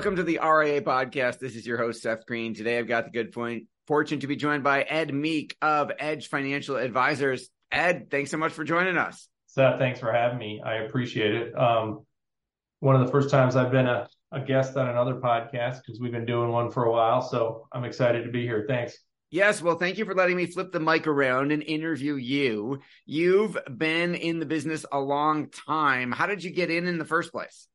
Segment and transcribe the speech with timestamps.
[0.00, 1.40] Welcome to the RIA podcast.
[1.40, 2.54] This is your host, Seth Green.
[2.54, 6.28] Today I've got the good point, fortune to be joined by Ed Meek of Edge
[6.28, 7.50] Financial Advisors.
[7.70, 9.28] Ed, thanks so much for joining us.
[9.48, 10.62] Seth, thanks for having me.
[10.64, 11.54] I appreciate it.
[11.54, 12.06] Um,
[12.78, 16.12] one of the first times I've been a, a guest on another podcast because we've
[16.12, 17.20] been doing one for a while.
[17.20, 18.64] So I'm excited to be here.
[18.66, 18.96] Thanks.
[19.30, 22.80] Yes, well, thank you for letting me flip the mic around and interview you.
[23.04, 26.10] You've been in the business a long time.
[26.10, 27.68] How did you get in in the first place?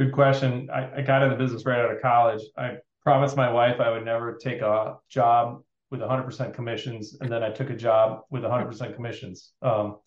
[0.00, 0.70] Good question.
[0.72, 2.40] I, I got in the business right out of college.
[2.56, 5.60] I promised my wife I would never take a job
[5.90, 9.52] with 100% commissions, and then I took a job with 100% commissions.
[9.60, 9.98] Um,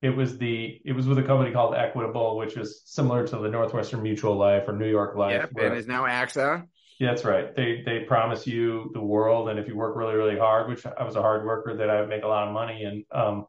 [0.00, 3.50] it was the it was with a company called Equitable, which is similar to the
[3.50, 5.32] Northwestern Mutual Life or New York Life.
[5.32, 6.66] Yep, and is now AXA.
[6.98, 7.54] Yeah, that's right.
[7.54, 11.04] They they promise you the world, and if you work really really hard, which I
[11.04, 13.44] was a hard worker, that I would make a lot of money, and um,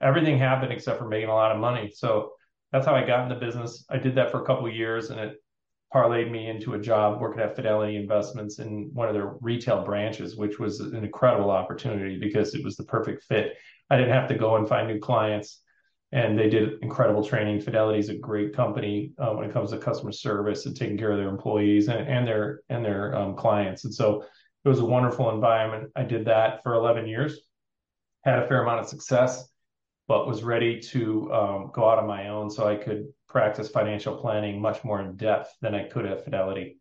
[0.00, 1.92] everything happened except for making a lot of money.
[1.94, 2.32] So
[2.76, 3.86] that's how I got in the business.
[3.88, 5.42] I did that for a couple years, and it
[5.94, 10.36] parlayed me into a job working at Fidelity Investments in one of their retail branches,
[10.36, 13.54] which was an incredible opportunity because it was the perfect fit.
[13.88, 15.62] I didn't have to go and find new clients,
[16.12, 17.62] and they did incredible training.
[17.62, 21.12] Fidelity is a great company uh, when it comes to customer service and taking care
[21.12, 23.86] of their employees and, and their and their um, clients.
[23.86, 24.22] And so
[24.66, 25.92] it was a wonderful environment.
[25.96, 27.40] I did that for 11 years,
[28.24, 29.48] had a fair amount of success,
[30.08, 34.16] but was ready to um, go out on my own so I could practice financial
[34.16, 36.78] planning much more in depth than I could at Fidelity.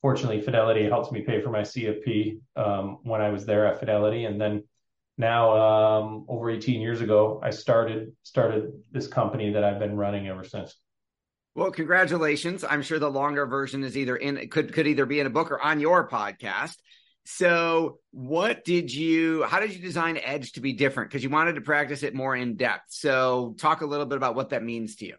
[0.00, 4.24] Fortunately, Fidelity helped me pay for my CFP um, when I was there at Fidelity,
[4.24, 4.64] and then
[5.16, 10.28] now um, over 18 years ago, I started started this company that I've been running
[10.28, 10.76] ever since.
[11.54, 12.64] Well, congratulations!
[12.68, 15.50] I'm sure the longer version is either in could could either be in a book
[15.50, 16.76] or on your podcast.
[17.26, 21.10] So, what did you, how did you design Edge to be different?
[21.10, 22.84] Because you wanted to practice it more in depth.
[22.88, 25.16] So, talk a little bit about what that means to you.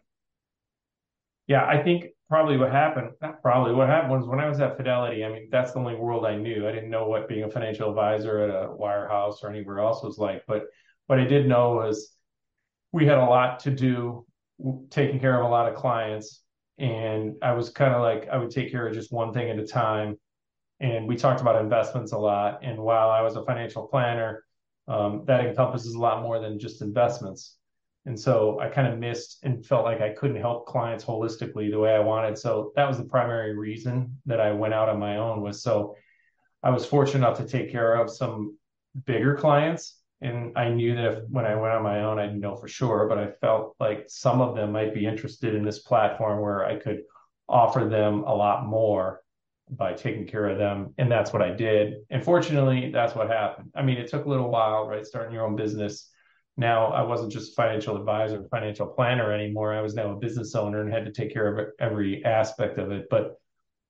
[1.48, 4.76] Yeah, I think probably what happened, not probably what happened was when I was at
[4.76, 6.66] Fidelity, I mean, that's the only world I knew.
[6.66, 10.18] I didn't know what being a financial advisor at a wirehouse or anywhere else was
[10.18, 10.42] like.
[10.46, 10.64] But
[11.06, 12.16] what I did know was
[12.92, 14.26] we had a lot to do
[14.90, 16.42] taking care of a lot of clients.
[16.78, 19.58] And I was kind of like, I would take care of just one thing at
[19.58, 20.16] a time.
[20.80, 22.60] And we talked about investments a lot.
[22.62, 24.44] And while I was a financial planner,
[24.88, 27.56] um, that encompasses a lot more than just investments.
[28.04, 31.78] And so I kind of missed and felt like I couldn't help clients holistically the
[31.78, 32.38] way I wanted.
[32.38, 35.96] So that was the primary reason that I went out on my own was so
[36.62, 38.56] I was fortunate enough to take care of some
[39.06, 40.00] bigger clients.
[40.20, 42.68] And I knew that if, when I went on my own, I didn't know for
[42.68, 46.64] sure, but I felt like some of them might be interested in this platform where
[46.64, 47.00] I could
[47.48, 49.20] offer them a lot more
[49.70, 50.94] by taking care of them.
[50.98, 51.94] And that's what I did.
[52.10, 53.70] And fortunately, that's what happened.
[53.74, 55.06] I mean, it took a little while, right?
[55.06, 56.10] Starting your own business
[56.56, 59.74] now I wasn't just financial advisor, financial planner anymore.
[59.74, 62.90] I was now a business owner and had to take care of every aspect of
[62.90, 63.08] it.
[63.10, 63.38] But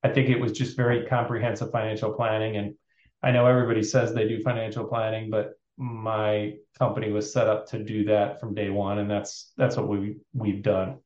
[0.03, 2.57] I think it was just very comprehensive financial planning.
[2.57, 2.75] And
[3.23, 7.83] I know everybody says they do financial planning, but my company was set up to
[7.83, 10.97] do that from day one, and that's that's what we we've done.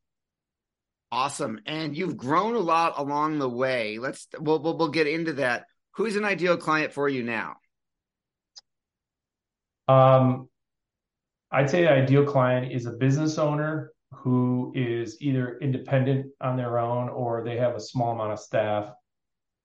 [1.12, 3.98] Awesome, and you've grown a lot along the way.
[3.98, 5.66] Let's we'll we'll, we'll get into that.
[5.96, 7.58] Who's an ideal client for you now?
[9.90, 10.48] Um,
[11.52, 17.10] I'd say ideal client is a business owner who is either independent on their own
[17.10, 18.94] or they have a small amount of staff.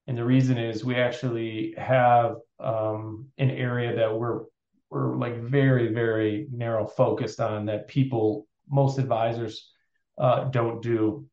[0.07, 4.41] And the reason is we actually have um, an area that we're
[4.89, 9.71] we're like very very narrow focused on that people most advisors
[10.17, 11.25] uh, don't do.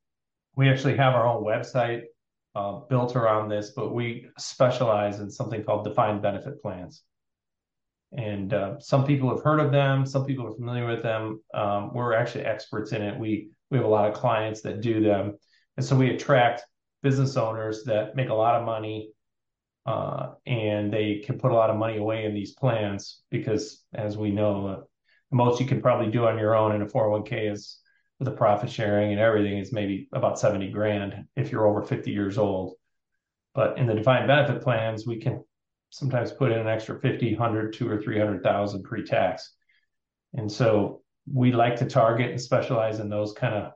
[0.57, 2.03] We actually have our own website
[2.55, 7.03] uh, built around this, but we specialize in something called defined benefit plans.
[8.17, 11.41] And uh, some people have heard of them some people are familiar with them.
[11.53, 13.19] Um, we're actually experts in it.
[13.19, 15.37] We we have a lot of clients that do them.
[15.77, 16.63] And so we attract
[17.03, 19.11] business owners that make a lot of money
[19.87, 24.17] uh, and they can put a lot of money away in these plans because as
[24.17, 24.81] we know uh,
[25.31, 27.79] most you can probably do on your own in a 401k is
[28.21, 32.39] the profit sharing and everything is maybe about 70 grand if you're over 50 years
[32.39, 32.75] old
[33.55, 35.43] but in the defined benefit plans we can
[35.95, 39.55] sometimes put in an extra 50, 100, two or 300,000 pre-tax.
[40.33, 41.03] And so
[41.33, 43.73] we like to target and specialize in those kind of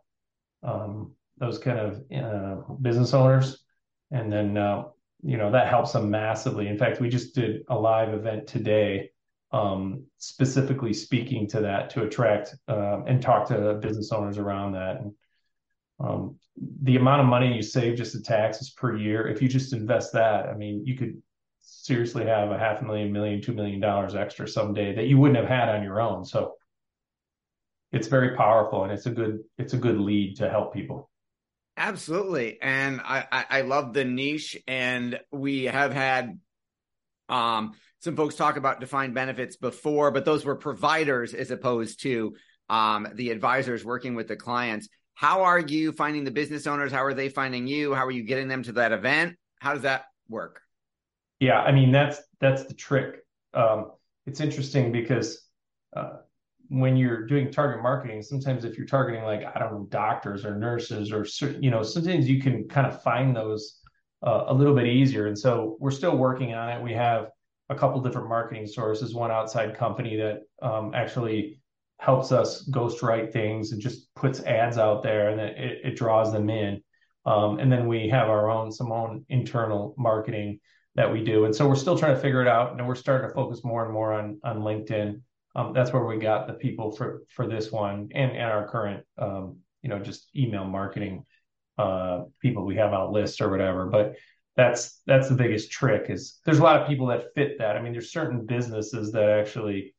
[0.65, 3.63] um, those kind of uh, business owners.
[4.11, 4.87] And then uh,
[5.23, 6.67] you know that helps them massively.
[6.67, 9.11] In fact, we just did a live event today,
[9.53, 15.01] um, specifically speaking to that to attract uh, and talk to business owners around that.
[15.01, 15.15] And,
[16.01, 16.37] um,
[16.83, 20.13] the amount of money you save just in taxes per year, if you just invest
[20.13, 21.21] that, I mean, you could
[21.61, 25.39] seriously have a half a million, million, two million dollars extra someday that you wouldn't
[25.39, 26.25] have had on your own.
[26.25, 26.55] So
[27.93, 31.11] it's very powerful and it's a good it's a good lead to help people.
[31.77, 32.61] Absolutely.
[32.61, 34.59] And I, I, I love the niche.
[34.67, 36.39] And we have had
[37.29, 42.35] um, some folks talk about defined benefits before, but those were providers as opposed to
[42.69, 44.89] um, the advisors working with the clients.
[45.15, 46.93] How are you finding the business owners?
[46.93, 47.95] How are they finding you?
[47.95, 49.37] How are you getting them to that event?
[49.59, 50.61] How does that work?
[51.41, 53.25] Yeah, I mean that's that's the trick.
[53.55, 53.93] Um,
[54.27, 55.49] it's interesting because
[55.97, 56.19] uh,
[56.69, 60.57] when you're doing target marketing, sometimes if you're targeting like I don't know doctors or
[60.57, 61.27] nurses or
[61.61, 63.81] you know sometimes you can kind of find those
[64.25, 65.27] uh, a little bit easier.
[65.27, 66.83] And so we're still working on it.
[66.83, 67.31] We have
[67.71, 69.15] a couple different marketing sources.
[69.15, 71.61] One outside company that um, actually
[71.99, 76.49] helps us ghostwrite things and just puts ads out there and it, it draws them
[76.49, 76.83] in.
[77.27, 80.61] Um, and then we have our own some own internal marketing
[80.95, 81.45] that we do.
[81.45, 82.73] And so we're still trying to figure it out.
[82.73, 85.21] And we're starting to focus more and more on on LinkedIn
[85.59, 89.05] um, that's where we got the people for for this one and and our current
[89.19, 91.25] um, you know just email marketing
[91.79, 94.15] uh, people we have on a list or whatever but
[94.59, 97.77] that's that's the biggest trick is there's a lot of people that fit that.
[97.77, 99.95] I mean there's certain businesses that actually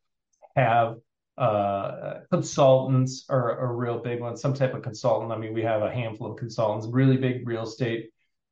[0.58, 0.98] have
[1.38, 5.32] uh, consultants or a real big one some type of consultant.
[5.32, 8.10] I mean we have a handful of consultants really big real estate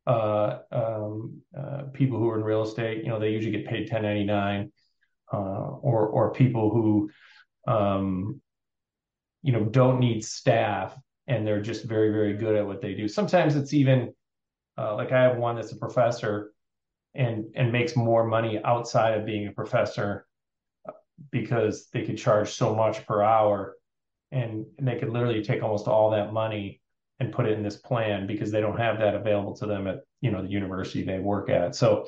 [0.08, 3.04] uh, um, uh, people who are in real estate.
[3.04, 4.72] You know they usually get paid 1099
[5.34, 7.12] uh, or or people who
[7.68, 8.40] um,
[9.44, 13.10] you know don't need staff and they're just very very good at what they do.
[13.10, 14.14] Sometimes it's even
[14.78, 16.52] uh, like I have one that's a professor
[17.16, 20.28] and and makes more money outside of being a professor
[21.32, 23.76] because they could charge so much per hour
[24.32, 26.80] and, and they could literally take almost all that money
[27.20, 30.02] and put it in this plan because they don't have that available to them at
[30.22, 32.08] you know the university they work at so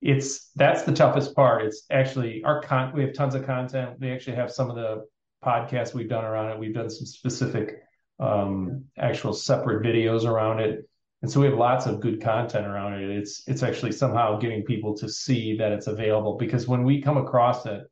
[0.00, 1.64] it's that's the toughest part.
[1.64, 2.92] It's actually our con.
[2.94, 3.98] We have tons of content.
[3.98, 5.04] We actually have some of the
[5.44, 6.58] podcasts we've done around it.
[6.58, 7.82] We've done some specific,
[8.20, 10.87] um, actual separate videos around it,
[11.22, 13.10] and so we have lots of good content around it.
[13.10, 17.16] It's it's actually somehow getting people to see that it's available because when we come
[17.16, 17.82] across it,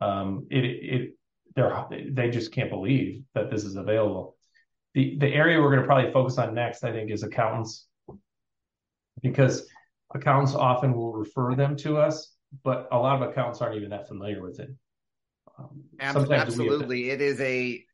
[0.00, 1.10] um, it it
[1.54, 4.36] they're they just can't believe that this is available.
[4.94, 7.86] The the area we're going to probably focus on next, I think, is accountants
[9.22, 9.66] because
[10.14, 12.34] accountants often will refer them to us,
[12.64, 14.70] but a lot of accounts aren't even that familiar with it.
[15.58, 17.10] Um, Absolutely.
[17.10, 17.84] It is a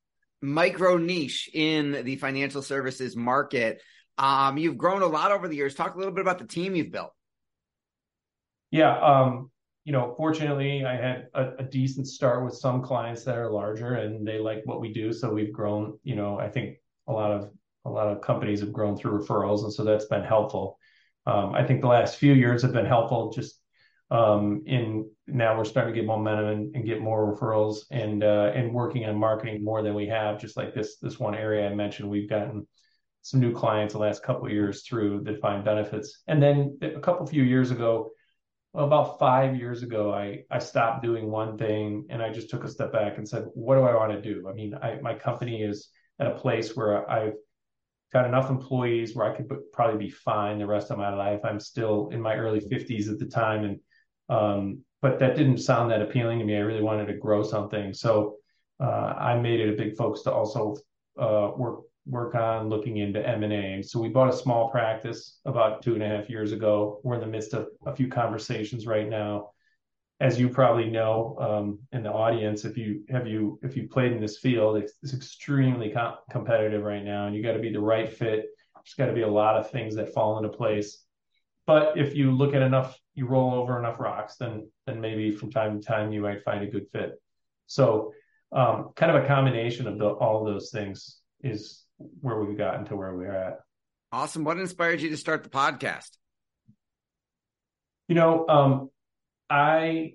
[0.41, 3.83] micro niche in the financial services market.
[4.19, 5.75] Um, you've grown a lot over the years.
[5.75, 7.13] Talk a little bit about the team you've built.
[8.71, 8.99] Yeah.
[8.99, 9.51] Um,
[9.85, 13.95] you know, fortunately, I had a, a, decent start with some clients that are larger
[13.95, 15.15] and they like what we do.
[15.15, 16.77] So we've grown, you know, I think
[17.07, 17.51] a lot of
[17.87, 19.63] a lot of companies have grown through referrals.
[19.63, 20.79] And so that's been helpful.
[21.27, 23.59] Um, I think the last few years have been helpful just
[24.11, 28.53] um, in now we're starting to get momentum and, and get more referrals and uh,
[28.55, 30.41] and working on marketing more than we have.
[30.41, 32.67] Just like this this one area I mentioned, we've gotten
[33.29, 36.23] some new clients the last couple of years through the defined benefits.
[36.27, 38.11] And then a couple few years ago,
[38.73, 42.65] well, about five years ago, I I stopped doing one thing and I just took
[42.65, 44.49] a step back and said, what do I want to do?
[44.49, 47.35] I mean, I, my company is at a place where I've
[48.13, 51.41] got enough employees where I could probably be fine the rest of my life.
[51.45, 53.81] I'm still in my early 50s at the time, and
[54.31, 56.57] um, but that didn't sound that appealing to me.
[56.57, 58.37] I really wanted to grow something, so
[58.81, 60.77] uh, I made it a big focus to also
[61.19, 63.83] uh, work work on looking into M and A.
[63.83, 67.01] So we bought a small practice about two and a half years ago.
[67.05, 69.51] We're in the midst of a few conversations right now
[70.21, 74.13] as you probably know um, in the audience, if you have you if you played
[74.13, 77.73] in this field, it's, it's extremely com- competitive right now, and you got to be
[77.73, 78.47] the right fit.
[78.75, 81.05] There's got to be a lot of things that fall into place.
[81.67, 85.53] But if you look at enough, you roll over enough rocks, then then maybe from
[85.53, 87.13] time to time you might find a good fit.
[87.67, 88.13] So,
[88.51, 92.85] um, kind of a combination of the, all of those things is where we've gotten
[92.87, 93.61] to where we're at.
[94.13, 94.45] Awesome.
[94.45, 96.11] What inspired you to start the podcast?
[98.09, 98.91] You know, um,
[99.51, 100.13] I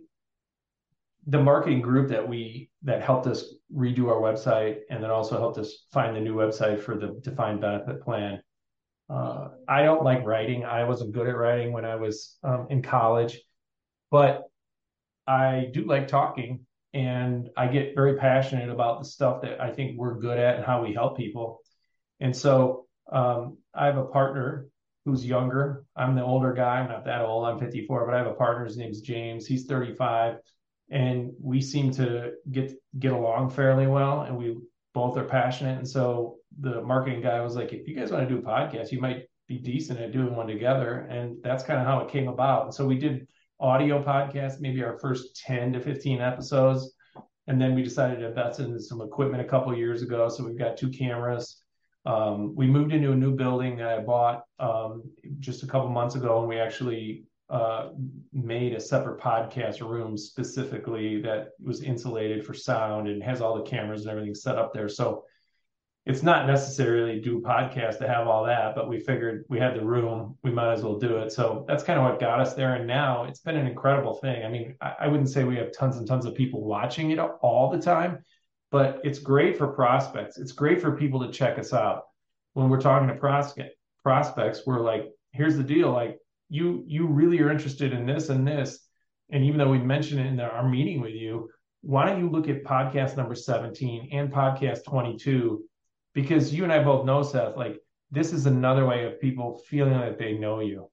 [1.28, 5.58] the marketing group that we that helped us redo our website and then also helped
[5.58, 8.42] us find the new website for the defined benefit plan.
[9.10, 10.66] Uh, I don't like writing.
[10.66, 13.40] I wasn't good at writing when I was um, in college,
[14.12, 14.44] but
[15.28, 19.98] I do like talking, and I get very passionate about the stuff that I think
[19.98, 21.62] we're good at and how we help people.
[22.20, 24.68] And so um, I have a partner
[25.06, 25.86] who's younger.
[25.96, 26.80] I'm the older guy.
[26.80, 27.46] I'm not that old.
[27.46, 28.66] I'm 54, but I have a partner.
[28.66, 29.46] His name's James.
[29.46, 30.38] He's 35,
[30.90, 34.58] and we seem to get get along fairly well, and we
[34.94, 35.78] both are passionate.
[35.78, 38.92] And so the marketing guy was like, "If you guys want to do a podcast,
[38.92, 42.28] you might be decent at doing one together." And that's kind of how it came
[42.30, 42.66] about.
[42.66, 43.28] And so we did
[43.60, 46.94] audio podcast, maybe our first 10 to 15 episodes.
[47.48, 50.30] And then we decided to invest in some equipment a couple years ago.
[50.30, 51.63] So we've got two cameras
[52.06, 55.04] um, we moved into a new building that I bought um,
[55.40, 57.90] just a couple months ago, and we actually uh,
[58.32, 63.70] made a separate podcast room specifically that was insulated for sound and has all the
[63.70, 64.90] cameras and everything set up there.
[64.90, 65.26] So
[66.06, 69.86] it's not necessarily do podcast to have all that, but we figured we had the
[69.86, 71.32] room, we might as well do it.
[71.32, 72.76] So that's kind of what got us there.
[72.76, 74.44] And now it's been an incredible thing.
[74.44, 77.20] I mean, I, I wouldn't say we have tons and tons of people watching it
[77.20, 78.20] all the time,
[78.74, 80.40] but it's great for prospects.
[80.40, 82.06] It's great for people to check us out.
[82.54, 85.92] When we're talking to prospect prospects, we're like, here's the deal.
[85.92, 86.18] Like
[86.50, 88.80] you, you really are interested in this and this.
[89.30, 91.52] And even though we mentioned it in our meeting with you,
[91.82, 95.64] why don't you look at podcast number 17 and podcast 22?
[96.16, 100.00] Because you and I both know, Seth, like this is another way of people feeling
[100.00, 100.90] that they know you.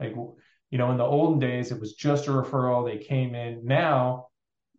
[0.00, 2.84] Like, you know, in the olden days, it was just a referral.
[2.84, 3.64] They came in.
[3.64, 4.29] Now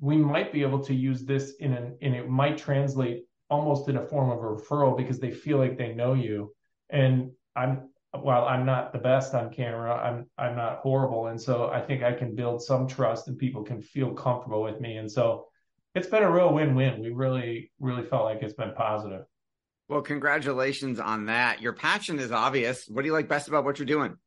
[0.02, 3.98] we might be able to use this in an and it might translate almost in
[3.98, 6.54] a form of a referral because they feel like they know you.
[6.90, 11.28] And i'm while i'm not the best on camera i'm i'm not horrible.
[11.28, 14.82] And so i think i can build some trust and people can feel comfortable with
[14.82, 14.98] me.
[14.98, 15.46] And so
[15.94, 17.02] it's been a real win-win.
[17.02, 19.26] We really really felt like it's been positive.
[19.88, 21.62] Well congratulations on that.
[21.62, 22.88] Your passion is obvious.
[22.88, 24.18] What do you like best about what you're doing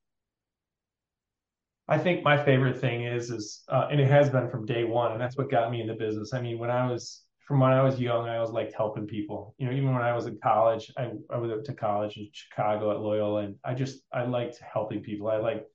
[1.86, 5.12] I think my favorite thing is is uh, and it has been from day one,
[5.12, 6.32] and that's what got me in the business.
[6.32, 9.54] I mean, when I was from when I was young, I always liked helping people.
[9.58, 12.90] You know, even when I was in college, I, I went to college in Chicago
[12.90, 15.28] at Loyola, and I just I liked helping people.
[15.28, 15.66] I like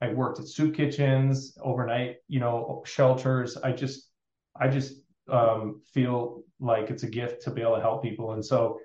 [0.00, 3.58] I worked at soup kitchens, overnight, you know, shelters.
[3.58, 4.08] I just
[4.58, 4.94] I just
[5.28, 8.80] um, feel like it's a gift to be able to help people, and so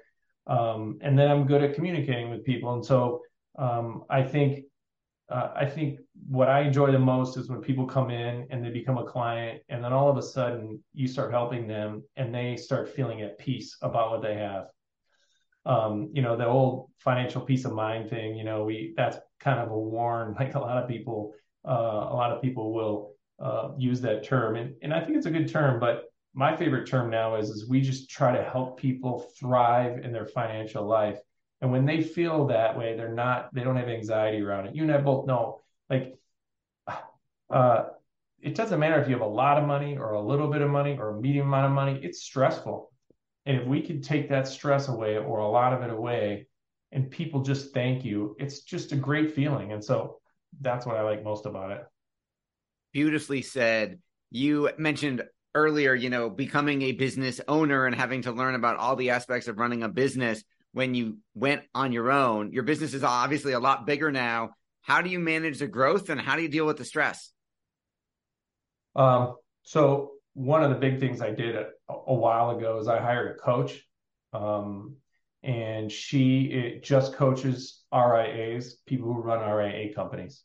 [0.48, 3.22] um, and then I'm good at communicating with people, and so
[3.58, 4.66] um, I think
[5.30, 8.70] uh, I think what I enjoy the most is when people come in and they
[8.70, 12.58] become a client, and then all of a sudden you start helping them, and they
[12.58, 14.68] start feeling at peace about what they have.
[15.66, 18.36] Um, you know, the old financial peace of mind thing.
[18.36, 20.36] You know, we that's kind of a worn.
[20.40, 21.34] Like a lot of people,
[21.66, 25.26] uh, a lot of people will uh, use that term, and and I think it's
[25.26, 25.80] a good term.
[25.80, 26.04] But
[26.34, 30.26] my favorite term now is is we just try to help people thrive in their
[30.26, 31.20] financial life
[31.64, 34.76] and when they feel that way, they're not, they don't have anxiety around it.
[34.76, 36.14] You and I both know, like,
[37.50, 37.86] uh,
[38.42, 40.70] it doesn't matter if you have a lot of money or a little bit of
[40.70, 42.92] money or a medium amount of money, it's stressful.
[43.46, 46.48] And if we could take that stress away or a lot of it away
[46.92, 49.72] and people just thank you, it's just a great feeling.
[49.72, 50.18] And so
[50.60, 51.86] that's what I like most about it.
[52.92, 54.00] Beautifully said.
[54.32, 55.24] You mentioned
[55.56, 59.48] earlier, you know, becoming a business owner and having to learn about all the aspects
[59.48, 60.44] of running a business
[60.74, 62.52] when you went on your own.
[62.52, 64.52] Your business is obviously a lot bigger now.
[64.82, 67.32] How do you manage the growth and how do you deal with the stress?
[68.96, 73.00] Um, so one of the big things I did a, a while ago is I
[73.00, 73.82] hired a coach,
[74.34, 74.96] um,
[75.44, 80.44] and she just coaches RIAs, people who run RIA companies.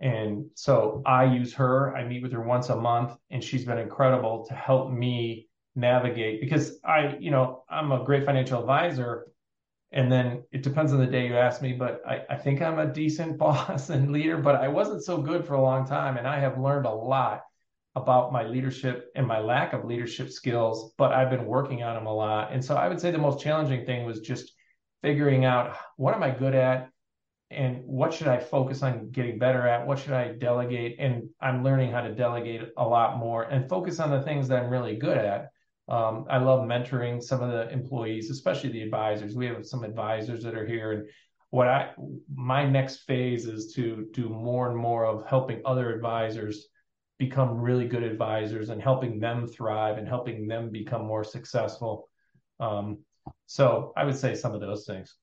[0.00, 1.96] And so I use her.
[1.96, 6.40] I meet with her once a month, and she's been incredible to help me navigate
[6.40, 9.28] because I, you know, I'm a great financial advisor,
[9.92, 12.78] and then it depends on the day you ask me, but I, I think I'm
[12.78, 16.16] a decent boss and leader, but I wasn't so good for a long time.
[16.16, 17.42] And I have learned a lot
[17.94, 22.06] about my leadership and my lack of leadership skills, but I've been working on them
[22.06, 22.52] a lot.
[22.52, 24.52] And so I would say the most challenging thing was just
[25.02, 26.90] figuring out what am I good at
[27.50, 29.86] and what should I focus on getting better at?
[29.86, 30.96] What should I delegate?
[30.98, 34.62] And I'm learning how to delegate a lot more and focus on the things that
[34.62, 35.50] I'm really good at
[35.88, 39.36] um, I love mentoring some of the employees, especially the advisors.
[39.36, 41.08] We have some advisors that are here, and
[41.50, 41.92] what I
[42.34, 46.66] my next phase is to do more and more of helping other advisors
[47.18, 52.10] become really good advisors and helping them thrive and helping them become more successful.
[52.60, 52.98] Um,
[53.46, 55.14] so I would say some of those things.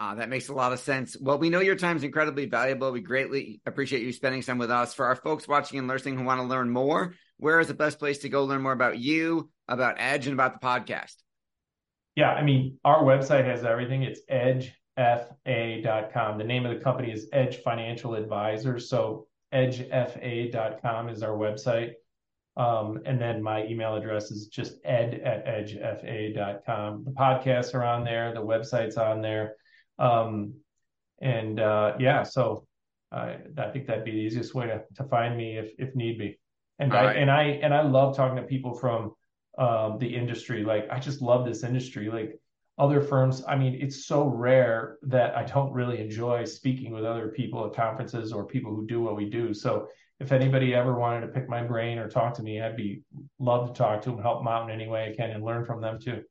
[0.00, 1.16] Uh, that makes a lot of sense.
[1.20, 2.92] Well, we know your time is incredibly valuable.
[2.92, 4.94] We greatly appreciate you spending some with us.
[4.94, 7.98] For our folks watching and listening who want to learn more, where is the best
[7.98, 11.16] place to go learn more about you, about Edge and about the podcast?
[12.14, 14.04] Yeah, I mean, our website has everything.
[14.04, 16.38] It's edgefa.com.
[16.38, 18.88] The name of the company is Edge Financial Advisors.
[18.88, 21.94] So edgefa.com is our website.
[22.56, 27.04] Um, and then my email address is just ed at edgefa.com.
[27.04, 29.54] The podcasts are on there, the website's on there.
[29.98, 30.54] Um,
[31.20, 32.64] And uh, yeah, so
[33.10, 36.18] I, I think that'd be the easiest way to to find me if if need
[36.18, 36.38] be.
[36.78, 37.16] And All I right.
[37.16, 39.14] and I and I love talking to people from
[39.58, 40.62] um, the industry.
[40.62, 42.08] Like I just love this industry.
[42.10, 42.38] Like
[42.78, 47.28] other firms, I mean, it's so rare that I don't really enjoy speaking with other
[47.28, 49.52] people at conferences or people who do what we do.
[49.52, 49.88] So
[50.20, 53.02] if anybody ever wanted to pick my brain or talk to me, I'd be
[53.40, 55.64] love to talk to them, help them out in any way I can, and learn
[55.64, 56.22] from them too.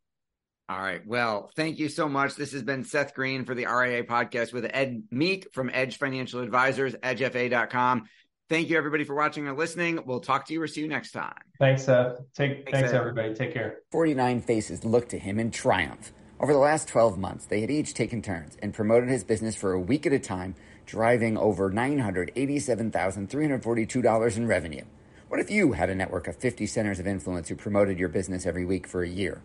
[0.70, 1.06] All right.
[1.08, 2.36] Well, thank you so much.
[2.36, 6.42] This has been Seth Green for the RIA podcast with Ed Meek from Edge Financial
[6.42, 8.10] Advisors, edgefa.com.
[8.50, 10.00] Thank you, everybody, for watching or listening.
[10.06, 11.36] We'll talk to you or see you next time.
[11.58, 12.18] Thanks, Seth.
[12.36, 13.34] Take, thanks, thanks everybody.
[13.34, 13.78] Take care.
[13.92, 16.12] 49 faces looked to him in triumph.
[16.40, 19.72] Over the last 12 months, they had each taken turns and promoted his business for
[19.72, 20.54] a week at a time,
[20.86, 24.84] driving over $987,342 in revenue.
[25.30, 28.46] What if you had a network of 50 centers of influence who promoted your business
[28.46, 29.42] every week for a year?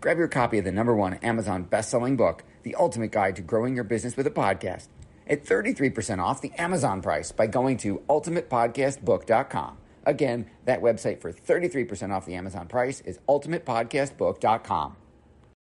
[0.00, 3.74] Grab your copy of the number one Amazon best-selling book, The Ultimate Guide to Growing
[3.74, 4.88] Your Business with a Podcast,
[5.26, 9.76] at 33% off the Amazon price by going to ultimatepodcastbook.com.
[10.06, 14.96] Again, that website for 33% off the Amazon price is ultimatepodcastbook.com.